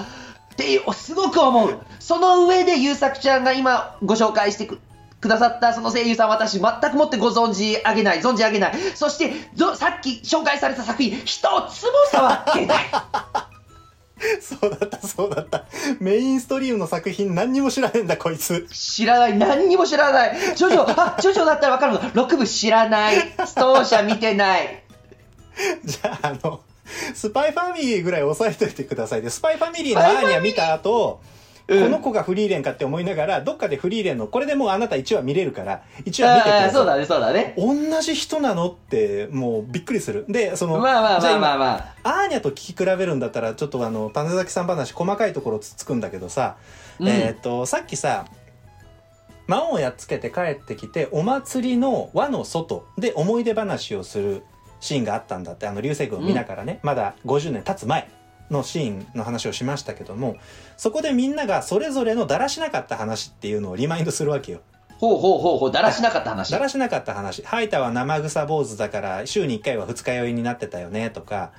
[0.56, 1.80] っていう、すごく思う。
[2.00, 4.80] その上で、優作ちゃんが今ご紹介してく
[5.22, 8.74] くださったその声優さん、私、全くもってご存じ上げない、存じ上げない。
[8.94, 11.70] そして、ぞさっき紹介された作品、一つも
[12.12, 12.86] 触ってない。
[14.39, 15.65] そうだったそうだった
[16.00, 19.38] メインストリームの作品何にも知らねえんだこいつ知らない。
[19.38, 20.38] 何にも知らない。
[20.56, 22.00] ジョジョ、あ、ジョジョだったらわかるの。
[22.00, 23.15] 6部知らない。
[23.46, 24.84] ストーシャ見てない。
[25.84, 26.62] じゃああの
[27.13, 31.19] スパイファミリーぐらい押さえといてくださいでスパイファミリーのアーニャ見た後
[31.67, 31.84] うん。
[31.84, 36.69] この子がフリーレンかって思いながらどっかでフリーレンのこれでもうあなた1話見れるから1話見てくあださい。
[36.69, 37.56] あそうだね、そうだね。
[37.58, 40.26] 同じ人なのってもうびっくりする。
[40.30, 42.21] でそのまあまあまあまあ今まあ。
[42.21, 46.58] アーニャと聞き比べるんだったらちょっとあの種崎さん話細かいところつつくんだけどさ、
[47.00, 47.08] うん。
[47.08, 48.26] えっ、とさっきさ
[49.48, 54.43] 魔王をやっつけて帰ってきてお祭りの輪の外で思い出話をする
[54.86, 58.08] シーンがあったんだってあの流星群を見ながらね、まだ50年経つ前
[58.52, 60.38] のシーンの話をしましたけども
[60.78, 64.62] そこでみんながそれぞれのだらしなかった話っていうのをリマインドするわけよ。
[64.97, 66.51] ほうほうほうほう、だらしなかった話。
[66.51, 67.43] だらしなかった話。
[67.43, 71.51] ハイタは生臭坊主だから週に1回は二日酔いになってたよねとか、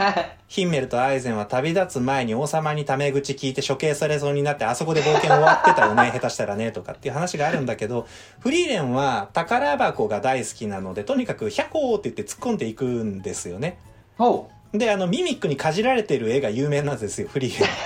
[0.46, 8.06] ヒンメルとアイゼンは旅立つ前に王様にタメ口聞いて処刑されそうになってあそこで冒険終わってたよね、 下手したらねとかっていう話があるんだけど、
[8.40, 13.78] フリーレンは宝箱が大好きなので、とにかくヒャコーって言って突っ込んでいくんですよね。
[14.18, 17.76] ほで、あの、ミミックにかじられてる絵が有名なんですよ、フリーレンって。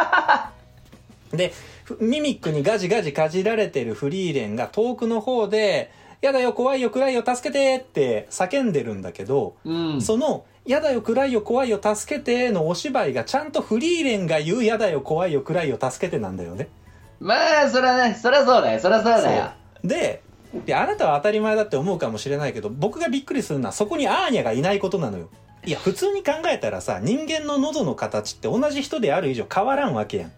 [1.36, 1.52] で、
[1.84, 9.70] ふミミックにガジガジかじられてるフリーレンが遠くの方で、やだよ、怖いよ、暗いよ、助けてって叫んでるんだけど、う。
[9.70, 10.02] うん。
[10.02, 16.68] その、やだよ、暗いよ、怖いよ、助けてのお芝居がちゃんとフリーレンが言うやだよ、怖いよ、暗いよ、助けてなんだよね。
[17.20, 19.50] まあ、そらね、そらそうだよ、そらそうだよ。
[19.84, 20.22] で、
[20.64, 25.28] で、あなたは当たり前だって思うかもしれないけど、僕がびっくりするのはそこにアーニャがいないことなのよ。
[25.66, 30.32] いや、普通に考えたらさ、人間の喉の形って同じ人である以上変わらんわけやん。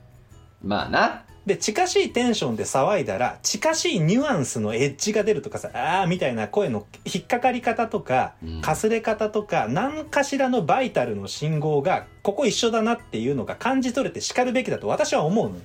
[0.67, 1.23] まあな。
[1.47, 15.63] で、近しいテンションで騒いだら、近しいニュアンスのエッジが出るとかさ、あーみたいな声の引っかかり方とかうん、かすれ方とか、何かしらのバイタルの信号が、ここ一緒だなっていうのが感じ取れて叱るべきだと私は思うのよ。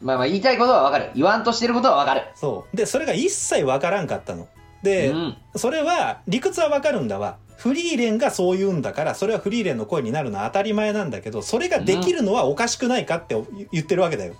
[0.00, 1.10] まあまあ、言いたいことはわかる。
[1.14, 2.22] 言わんとしてることはわかる。
[2.34, 2.76] そう。
[2.76, 4.48] で、それが一切わからんかったの。
[4.82, 5.36] で、うん。
[5.54, 14.34] それは理屈はわかるんだわフリーレンがそう言うんだからそれはフリーレンの声になるのは当たり前なんだけどそれができるのはおかしくないかって言ってるわけだよ。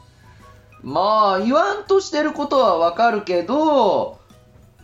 [0.83, 4.19] まあ、言わんとしてることはわかるけど、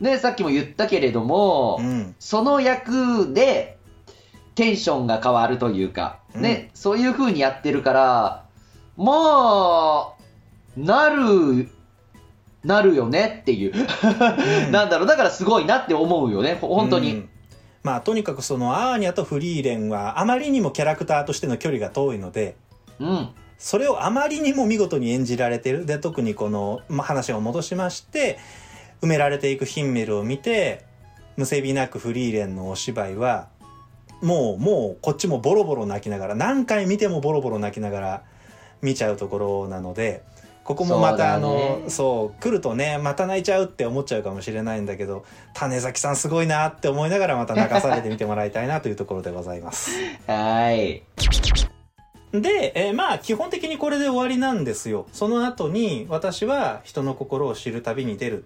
[0.00, 2.14] ね、さっきも言ったけれども、うん。
[2.20, 3.76] その役で、
[4.54, 8.44] テンションが変わるというか、ね、そういう風にやってるから、
[8.96, 10.12] まあ、
[10.76, 11.68] なる、
[12.62, 13.74] なるよねっていう。
[14.70, 17.28] なんだろう、だからすごいなって思うよね、ほ本当に。
[17.88, 22.56] うんまあとにかくそのアーニャとフリーレンはあまりにもキャラクターとしての距離が遠いので
[23.00, 23.28] うん。
[23.58, 28.38] それをあまりにも見事に演じられてるで特にこの、まあ、話を戻しまして
[29.02, 30.84] 埋められていくヒンメルを見て
[31.36, 33.48] むせびなくフリーレンのお芝居は
[34.22, 38.22] もうもうこっちもボロボロ泣きながら何回見てもボロボロ泣きながら
[38.82, 40.22] 見ちゃうところなので
[40.68, 49.98] ここもまたあのそう来るとねまた泣いちゃうって思っちゃうかもしれないんだけど種崎さんすごいなって思いながらまた泣かされてみてもらいたいなというところでございます。
[50.26, 51.04] はい。
[52.32, 55.06] で、えーまあ基本的にこれで終わりなんですよ。
[55.14, 58.44] その後に私は人の心を知る旅に出る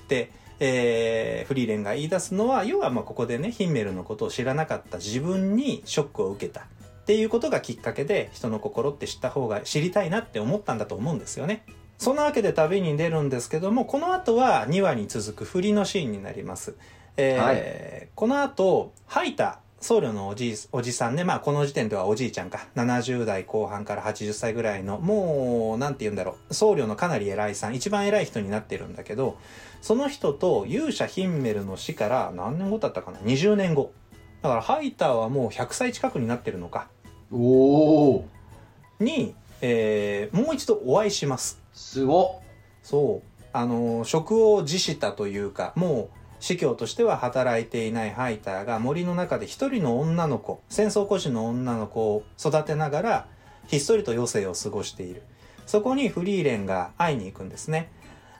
[0.00, 6.66] って、えーフリーレンが言い出すのは、要はまあここでね、ヒンメルのことを知らなかった自分にショックを受けた
[7.08, 11.64] っていうことがきっかけで人の心って知った方が知りたいなって思ったんだと思うんですよね。
[11.96, 16.74] そのわけで旅に出るんですけども、この後は2話に続く振りのシーンになります。
[17.16, 29.38] えーこの後、ハイタ、僧侶のおじいおじさんね、まあこの時点ではおじいちゃんか、70代後半から80歳ぐらいの、もう、なんて言うんだろう、僧侶のかなり偉いさん、一番偉い人になってるんだけど、
[29.80, 33.92] その人と勇者ヒンメルの死から何年後だったかな ?20 年後。
[34.42, 36.88] だからハイターはもう100歳近くになってるのか。
[37.30, 38.28] おお
[39.00, 41.60] に、えーもう一度お会いします。
[41.72, 42.40] すご
[42.82, 43.42] そう。
[43.52, 53.28] あの、職を辞したというか、もう、司教としては働いていないハイターが森の中で一人の女の子、戦争孤児の女の子を育てながら、
[53.66, 55.22] ひっそりと余生を過ごしている。
[55.66, 57.90] そこにフリーレンが会いに行くんですね。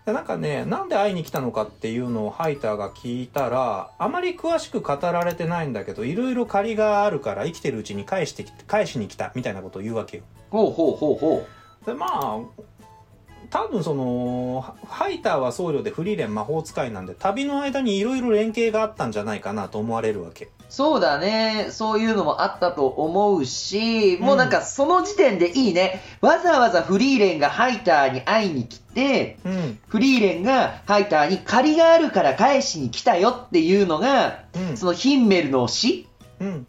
[0.09, 10.23] でなんかね、なんで会いに来たのかっていうのをハイターが聞いたら、あまり詳しく語られてないんだけど、いろいろ借りがあるから生きてるうちに返してき返しに来たみたいなことを言うわけよ。
[10.49, 11.47] ほうほうほうほ
[11.85, 12.39] でまあ
[13.51, 20.49] 多分そのハハイターは僧侶でフリーレン魔法使いなんで旅の間にいろいろ連携があったんじゃないかなと思われるわけう。
[20.69, 21.69] そうだね。
[21.71, 26.03] そういうのもあったと思うし、もうなんかその時点でいいね。
[26.21, 36.07] わざわざフリーレンがハイターに会いに来て、うんフリーレンがハイターに借りがあるから返しに来たよっていうのが、うんそのヒンメルの死
[36.41, 36.67] うん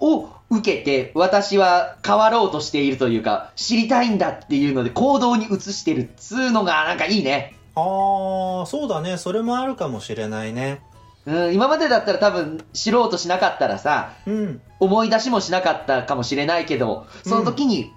[0.00, 7.54] を受けて、私は変わろうとしているというか、知りたいんだっていうので行動に移してるっつうのがなんかいいね。
[7.76, 10.82] ああそうだねそれもあるかもしれないね
[11.30, 14.60] うん、今までだったら多分知ろうとしなかったらさ、うん。
[14.80, 17.92] 思い出しもしなかったかもしれないけど、その時に、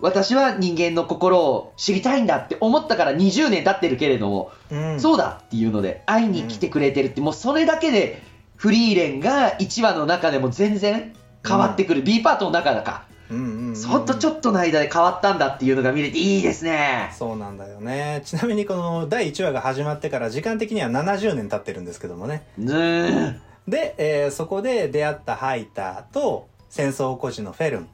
[0.00, 5.00] 私は人間の心を知りたいんだって思ったから20年経ってるけれども、うん。
[5.00, 8.22] そうだっていうので会いに来てくれてるって、もうそれだけで
[8.56, 11.12] フリーレンが1話の中でも全然
[11.46, 17.12] 変わってくる、B パートの中だか、うんうんうんほんとちょっとの間で変わったんだっていうのが見れていいですね。
[17.16, 23.40] そうなんだよねちなみにこの第1話が始まってから時間的には70年経ってるんですけどもねうーん。
[23.68, 27.88] で、えーそこで出会ったハイターと戦争孤児のフェルン。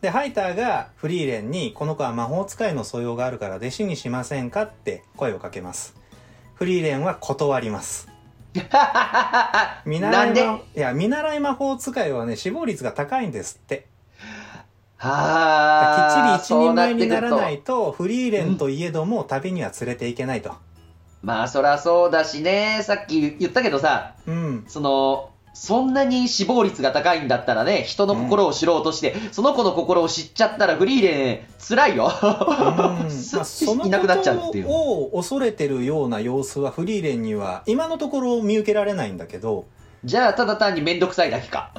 [0.00, 5.96] で、ハイターがフリーレンに、この子は魔法使いの素養があるから弟子にしませんかって声をかけます。
[6.54, 8.08] フリーレンは断ります。
[9.84, 13.86] 見習ないんで魔いや、見習い魔法使いはね、死亡率が高いんですって。
[14.98, 20.50] はあ、きっちり一人前にならないと、フリーレンといえども旅には連れて行けないと。
[20.50, 20.56] と
[21.22, 24.64] まあそらそうだしね、さっき言ったけどさ、うん。
[24.68, 32.10] その、そんなに死亡率が高いんだったらね、人の心を知ろうとして、その子の心を知っちゃったらフリーレン、辛いよ。
[33.84, 39.64] いなくなっちゃうっていうを恐れてるような様子はフリーレンには今のところ見受けられないんだけど
[40.04, 41.72] じゃあ、ただ単にめんどくさいだけか。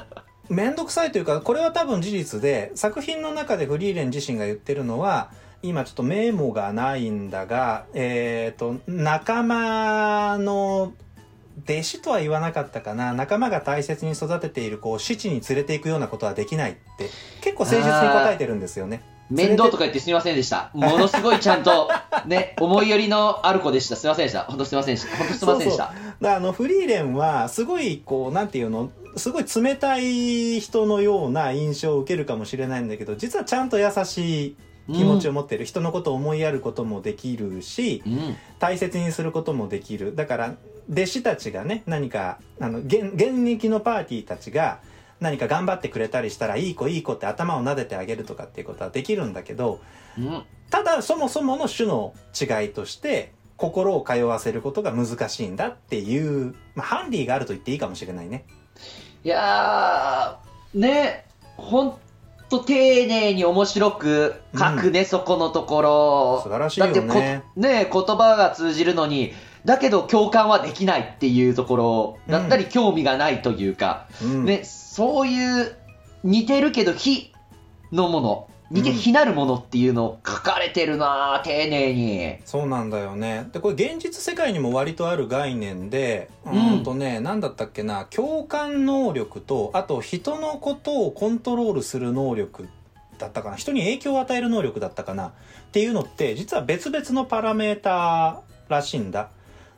[0.48, 5.30] 面倒くさいというかこれは多分事実で作品の中でフリーレン自身が言ってるのは
[5.62, 10.92] 今ちょっとメモがないんだがえっ、と仲間の
[11.64, 19.02] 弟子とは言わなかったかな仲間が大切に育てている子を死地に連れていくようなことはできないって結構誠実に答えてるんですよね。
[19.30, 20.70] 面倒とか言ってすみませんでした。
[20.72, 21.90] ものすごいちゃんと、
[22.26, 23.96] ね、思いやりのある子でした。
[23.96, 24.44] すみませんでした。
[24.44, 25.16] 本当すみませんでした。
[25.16, 25.92] 本当すみませんでした。
[26.36, 34.56] あのフリーレンはすごいこうなんていうのすごい冷たい人のような印象を受けるかもしれないんだけど実はちゃんと優しい
[34.92, 38.36] 気持ちを持ってる、人のことを思いやることもできるしうん。
[38.58, 40.54] 大切にすることもできるだから
[40.90, 44.80] 弟子たちがね何かあの現現役のパーティーたちが
[45.20, 49.80] 何か頑張ってくれたりしたらいい子いい子って頭を撫でてあげるとかっていうことはできるんだけど
[50.18, 50.42] うん。
[50.70, 58.46] ただそもそもの種の違いとして心を通わせることが難しいんだっていう、まあ、ハンディがあると言っていいかもしれないね。
[59.24, 60.38] いや
[60.74, 61.24] ね、
[61.56, 61.98] ほん
[62.48, 66.40] と丁寧に面白く書くね、そこのところ。
[66.42, 69.32] 素晴らしいよだってこねね、言葉が通じるのに、
[69.64, 72.18] だけど共感はできないっていうところ。
[72.28, 74.44] だったり、興味がないというか、うん。
[74.44, 75.76] ね、そういう
[76.22, 77.32] 似てるけど非
[77.92, 82.36] のもの、似てうん非なるものっていうのを書かれてるなぁ、丁寧に。
[82.44, 83.48] そうなんだよね。
[83.52, 86.56] でこれ現実世界にも割とある概念でううん。
[86.56, 92.68] ーんとね何だったっけな共感能力とあと人のことをコントロールする能力
[93.18, 93.56] だったかな。
[93.56, 95.28] 人に影響を与える能力だったかな。
[95.28, 95.32] っ
[95.72, 99.30] ていうのって実は別々のパラメーターらしいんだ。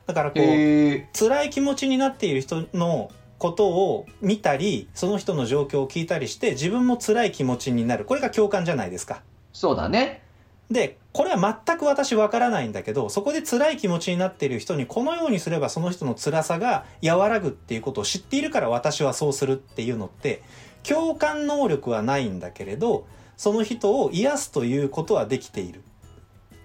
[0.06, 3.10] だからこうへ辛い気持ちになっている人の
[3.40, 9.22] ことを見たりその人の状況を聞いたりして自分も辛い気持ちになるこれが共感じゃないですか
[9.54, 10.22] そうだね。
[10.70, 20.42] でこれは全く私わからないんだけどそこで辛い気持ちになっている人にこのようにすればその人の辛さが和らぐっていうことを知っているから私はそうするっていうのって
[20.84, 25.82] 共感能力はないんだけれどその人を癒すということはできている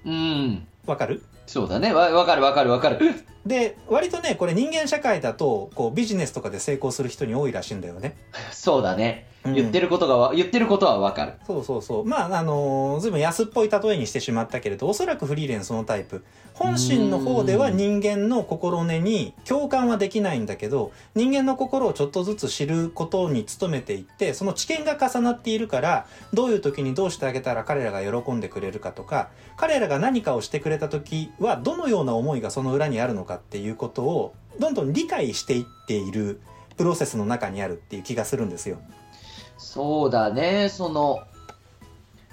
[0.06, 0.68] うん。
[0.86, 1.24] わかる？
[1.48, 1.94] そうだね。
[1.94, 3.00] わ、わかるわかるわかる。
[3.46, 8.18] で割とねこれ人間社会だとこうビジネスとかで成功する人に多いらしいんだよね
[8.52, 9.28] そうだね。
[9.46, 11.34] うん言ってることがわ、言ってることはわかる。
[11.46, 12.06] そうそうそう。
[12.06, 16.24] まあ、あのーずいぶん安っぽい例えにしてしまったけれど、おそらくフリーレンそのタイプ。
[16.54, 36.40] 本心の方では人間の心根に共感はできないんだけど、人間の心をちょっとずつ知ることに努めていって、その知見が重なっているから、どういう時にどうしてあげたら彼らが喜んでくれるかとか、彼らが何かをしてくれた時は、どのような思いがその裏にあるのかっていうことを、どんどん理解していっている
[36.78, 38.78] プロセスの中にあるっていう気がするんですよ。
[39.66, 40.70] そうだね。
[40.70, 41.22] その、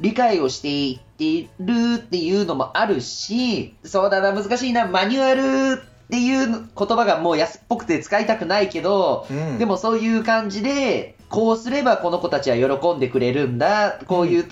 [0.00, 4.86] 理解をしていってるっていうのもあるし、そうだな、難しいな。
[4.86, 13.98] マニュアルっていう言葉がもう安っぽくて使いたくないけど、うんでもそういう感じで、こうすればこの子たちは喜んでくれるんだ。
[14.06, 14.44] こういう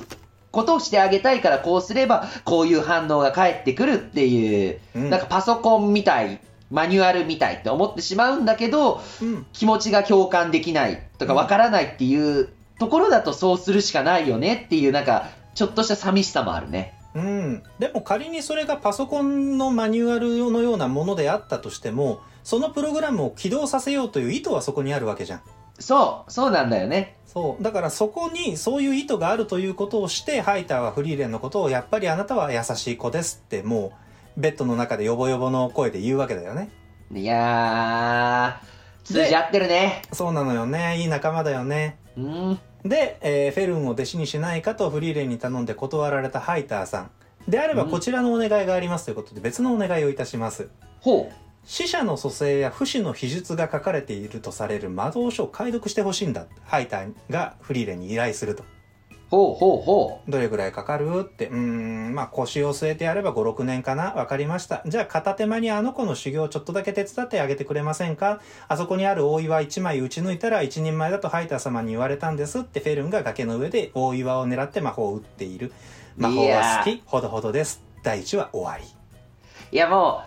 [0.50, 12.48] ことをしてあげたいから、こうすればこういう反応が返ってくるっていう、うんなんかパソコンみたい、マニュアルみたいって思ってしまうんだけど、うん気持ちが共感できないとかうんわからないっていう
[12.80, 16.94] ところだとそうするしかないよねっていうなんかちょっとした寂しさもあるね。
[17.14, 25.42] うん、でも仮にそれがパソコンのマニュアルのようなものであったとしてもそのプログラムを起動させようという意図はそこにあるわけじゃん
[25.78, 27.16] そう、そうなんだよね。
[27.26, 33.92] そうだからそこにそういう意図があるということをしてハイターはフリーレンのことをやっぱりあなたは優しい子ですっても
[34.36, 36.70] うベッドの中でヨボヨボの声で言うわけだよね
[37.14, 40.02] いやー、通じ合ってるね。
[40.12, 42.60] そうなのよねいい仲間だよねうん。
[42.84, 47.10] で、えーフェルンを弟子にしないかとフリーレンに頼んで断られたハイターさん。
[47.48, 47.90] であればうん。
[47.90, 50.68] こちらのお願いがありますということで別のお願いをいたします。
[51.00, 51.34] ほう。
[51.64, 56.46] 死者の蘇生や不死の秘術が書かれているとされる魔導書を解読してほしいんだ。
[56.64, 58.64] ハイターがフリーレンに依頼すると
[59.30, 61.46] ほうほうほどれぐらいかかるって。
[61.46, 64.12] うーんまあ腰を据えてやれば56年かな。
[64.14, 64.82] わかりました。
[64.86, 68.40] じゃあ片手間にあの子の修行をちょっとだけ手伝ってあげてくれませんか？
[68.66, 72.80] あそこにある大岩1枚打ち抜いたら一人前だとハイター様に言われたんですって。
[72.80, 75.72] フェルンが崖の上で大岩を狙って魔法を打っている。
[76.16, 77.84] 魔法は好いきほどほどです。
[78.02, 78.84] 第1話終わり。
[78.84, 79.76] う。
[79.76, 80.22] いやも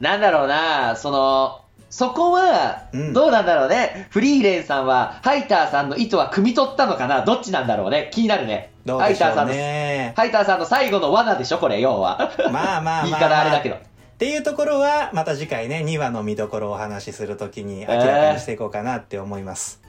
[0.00, 7.24] う、なんだろうな、その、そこはうん、どうなんだろうね、フリーレンさんは、ハイターさんの意図は汲み取ったのかな？
[7.24, 8.10] どっちなんだろうね？
[8.12, 8.72] 気になるね。
[8.84, 11.58] どうでしょうハイターさんの、ねハイターさんの最後の罠でしょ？
[11.58, 12.32] これ、要は。
[12.50, 13.76] まあまあまあ、言い方あれだけど。
[13.76, 13.78] っ
[14.18, 19.82] ていうところはまた次回ね2話の見どころをお話しするときに明らかにしていこうかなって思います。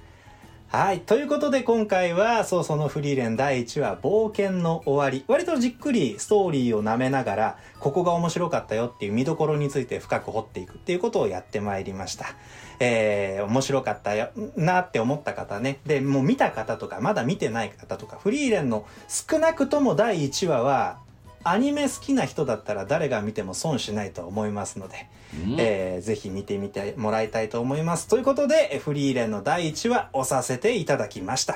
[0.70, 1.00] はい。
[1.00, 5.24] ということで今回は、そうそのフリーレン第1話、冒険の終わり。
[5.30, 12.36] 割とじっくりストーリーを舐めながら、ここが面白かったよっていう見どころについて深く掘っていくっていうことをやってまいりました。
[12.82, 15.80] えー、面白かったよなって思った方ね。
[15.86, 21.00] で、もう見た方とか、まだ見てない方とか、フリーレンの少なくとも第1話は、
[21.46, 28.08] アニメ好きな人だったら誰が見ても損しないと思いますので、うんえーぜひ見てみてもらいたいと思います。
[28.08, 31.56] ということで、えフリーレンの第1話押させていただきました。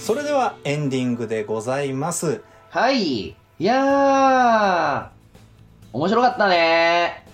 [0.00, 2.42] それではエンディングでございます。
[2.70, 3.28] はい。
[3.28, 5.08] いやー、
[5.92, 7.24] 面白かったね。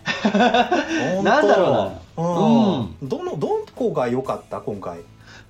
[1.22, 1.68] なんだろ
[2.16, 2.24] うな。
[2.24, 3.08] うん。
[3.08, 4.60] どの、どこが良かった？
[4.60, 5.00] 今回。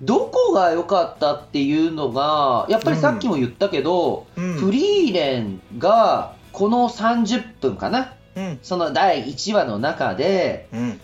[0.01, 4.53] どこが良かったっていうのが、やっぱりさっきも言ったけど、うん。
[4.55, 8.59] フリーレンがこの30分かな、うん。
[8.61, 10.99] その第1話の中で、うん。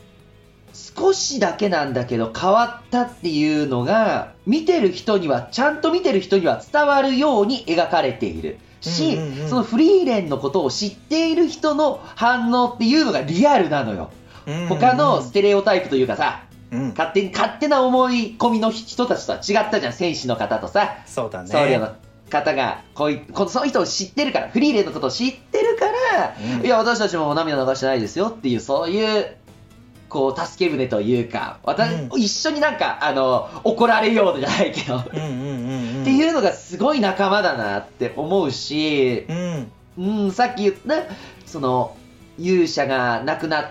[0.73, 8.59] 少しだけなんだけど変わったっていうのが、見てる人には、ちゃんと見てる人には伝わるように描かれている。
[8.82, 14.11] し、うんうんうんそのフリーレンのことを知っている人の反応っていうのがリアルなのよ。
[14.67, 21.95] 他のステレオタイプというかさ、うん勝手に、勝手な思い込みの人たちとは違ったじゃん、戦士の方とさ、そうだね僧侶の
[22.30, 26.65] 方が、こういこのその人を知ってるから、フリーレンのことを知ってるから、うん。
[26.65, 29.36] いや、私たちも涙流してないですよっていう、そういう、
[30.07, 39.71] こう、助け舟というか、私、う一緒になんか、あの、怒られようじゃないけど、っていうのがすごい仲間だなって思うし、うん。
[39.97, 41.03] うん、さっき言った、
[41.45, 41.95] その、
[42.39, 43.65] 勇者が亡くなっ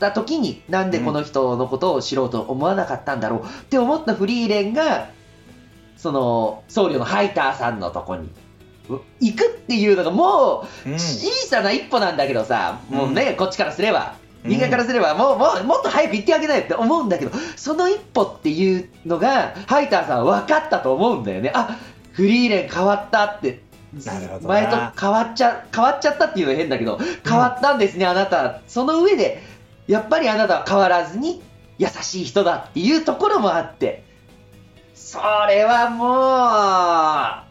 [0.00, 5.08] た時に、なんでこの人のことを知ろうと思わなかったんだろうって思ったフリーレンが、
[6.04, 8.28] その、僧侶のハイターさんのとこに、
[8.90, 21.50] う行くっていうのがもう、うん小さな一歩なんだけどさ、もうね、こっちからすれば、うん人間からすれば、もう、もう、もっと早く行ってあげないって思うんだけど、その一歩っていうのが、ハイターさんは分かったと思うんだよね。
[21.54, 21.78] あ、
[22.12, 23.62] フリーレン変わったって。
[24.04, 28.60] なるほどな前と変わっちゃ、変わっちゃったっていうのは変だけど、変わったんですね、あなた。
[28.68, 29.42] その上で、
[29.86, 31.40] やっぱりあなたは変わらずに
[31.78, 34.04] 優しい人だっていうところもあって、
[35.04, 37.44] それはも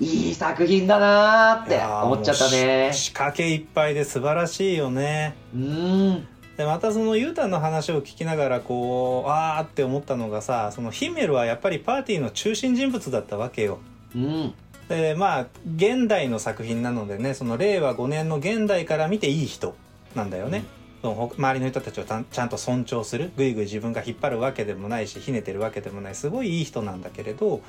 [0.00, 2.92] う、いい作品だなーって思っちゃったね。
[2.92, 5.34] 仕掛けいっぱいで素晴らしいよね。
[5.52, 6.28] うーん。
[6.56, 13.80] でまたそのユータの話を聞きながらこうあーって思ったのがさそのヒメルはやっぱりパーティーの中心人物だったわけよ。
[14.14, 14.54] うん。
[14.88, 19.74] でまあ現代の作品なのでねその令和5年の現代から見ていい人
[20.14, 23.30] なんだよね、そのほ周りの人たちをちゃんと尊重する。
[23.36, 26.14] ぐいぐい自分が引っ張るわけでもないしひねてるわけでもない。
[26.14, 27.60] すごいいい人なんだけれど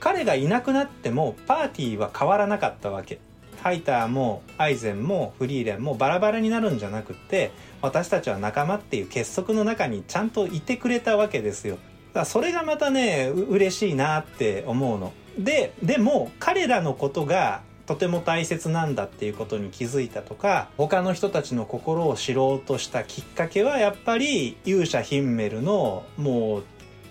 [0.00, 3.18] 彼がいなくなってもパーティーは変わらなかったわけ。
[3.62, 7.50] ハイターもアイゼンもフリーレンもバラバラになるんじゃなくて
[7.82, 11.74] 私たちは仲間っていう結束の中にちゃんといてくれたわけですよ。
[11.74, 15.12] だからそれがまたね嬉しいなって思うの。
[15.38, 26.64] ででも彼らのことがとても大切なんだっていうことに気づいたとか他の人たちの心を知ろうとしたきっかけはやっぱり勇者ヒンメルのもう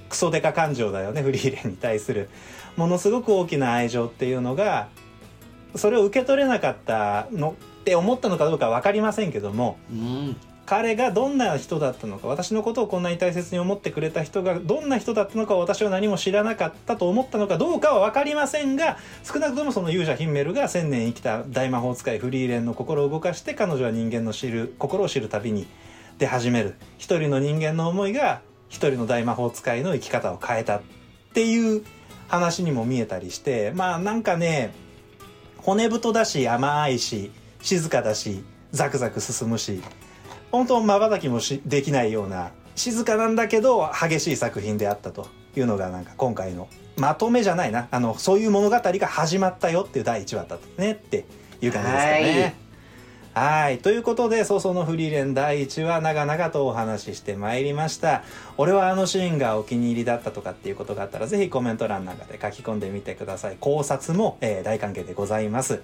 [0.10, 2.30] クソデカ感情だよねフリーレンに対する
[2.76, 4.90] ものすごく大きな愛情っていうのが
[5.76, 10.38] それを受け取れなかったのって思ったのかどうか分かりませんけどもうん。
[10.66, 25.68] 彼がどんな人だったのか私のことをこんなに大切に思ってくれた人がどんな人だったのか私は何も知らなかったと思ったのかどうかは分かりませんが少なくともその勇者ヒンメルが千年生きた大魔法使いフリーレンの心を動かして彼女は人間の知る心を知る旅に
[26.18, 26.76] 出始める。
[26.98, 30.82] 一人の人間の思いが一人の大魔法使いの生き方を変えたっ
[31.34, 31.84] ていう
[32.28, 34.74] 話にも見えたりしてまあなんかね
[35.58, 39.82] 骨太だし甘いし静かだしザクザク進むし
[40.56, 45.28] 本当まばたきもしできないような静かなんだけど激しい作品であったと
[45.58, 51.26] いうのがなんか今回のまとめじゃないなあのそういう物語が始まったよっていう第1話だったねって
[51.62, 52.66] いう感じですかね。
[53.34, 53.80] はい。
[53.80, 58.24] ということで、早々のフリーレン第1話、長々とお話ししてまいりました。
[58.56, 63.58] 俺はあのシーンがお気に入りだったとかっていうことがあったら、ぜひコメント欄なんかで書き込んでみてください。
[63.60, 65.82] 考察も、えー大歓迎でございます。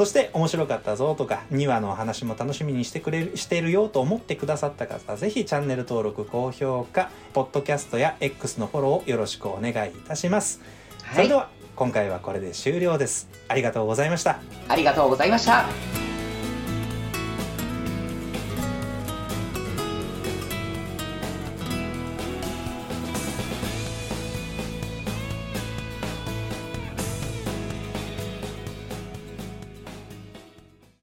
[0.00, 10.62] そして、面白かったぞとか、2話のお話も楽しみにしてくれる、してるよと思ってくださった方、ぜひチャンネル登録、高評価、ポッドキャストや X のフォローをよろしくお願いいたします。
[11.00, 11.24] そはい。
[11.24, 13.28] れでは、今回はこれで終了です。
[13.48, 14.40] ありがとうございました。
[14.68, 16.09] ありがとうございました。